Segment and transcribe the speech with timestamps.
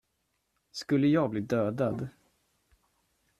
[0.71, 2.07] Skulle jag bli dödad.